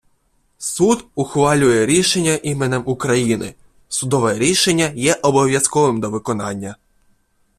Суд 0.57 1.05
ухвалює 1.15 1.85
рішення 1.85 2.35
іменем 2.43 2.83
України. 2.85 3.55
Судове 3.89 4.37
рішення 4.39 4.91
є 4.95 5.13
обов’язковим 5.21 5.99
до 5.99 6.09
виконання. 6.09 6.75